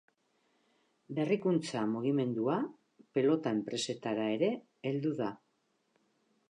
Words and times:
Berrikuntza 1.19 1.83
mugimendua 1.91 2.57
pelota 3.19 3.55
enpresetara 3.59 4.27
ere 4.39 4.53
heldu 4.93 5.15
da. 5.23 5.31